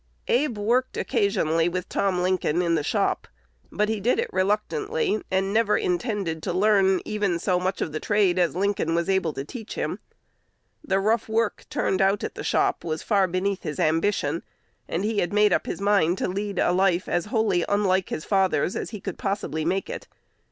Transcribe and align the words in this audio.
Abe 0.27 0.57
worked 0.57 0.97
occasionally 0.97 1.69
with 1.69 1.87
Tom 1.87 2.23
Lincoln 2.23 2.63
in 2.63 2.73
the 2.73 2.81
shop; 2.81 3.27
but 3.71 3.87
he 3.87 3.99
did 3.99 4.17
it 4.17 4.33
reluctantly, 4.33 5.21
and 5.29 5.53
never 5.53 5.77
intended 5.77 6.41
to 6.41 6.51
learn 6.51 7.01
even 7.05 7.37
so 7.37 7.59
much 7.59 7.81
of 7.81 7.91
the 7.91 7.99
trade 7.99 8.39
as 8.39 8.55
Lincoln 8.55 8.95
was 8.95 9.07
able 9.11 9.31
to 9.33 9.45
teach 9.45 9.75
him. 9.75 9.99
The 10.83 10.99
rough 10.99 11.29
work 11.29 11.65
turned 11.69 12.01
out 12.01 12.23
at 12.23 12.33
that 12.33 12.43
shop 12.45 12.83
was 12.83 13.03
far 13.03 13.27
beneath 13.27 13.61
his 13.61 13.79
ambition, 13.79 14.41
and 14.87 15.03
he 15.03 15.19
had 15.19 15.31
made 15.31 15.53
up 15.53 15.67
his 15.67 15.79
mind 15.79 16.17
to 16.17 16.27
lead 16.27 16.57
a 16.57 16.71
life 16.71 17.07
as 17.07 17.25
wholly 17.25 17.63
unlike 17.69 18.09
his 18.09 18.25
father's 18.25 18.75
as 18.75 18.89
he 18.89 18.99
could 19.01 19.19
possibly 19.19 19.63
make 19.65 19.87
it. 19.87 20.07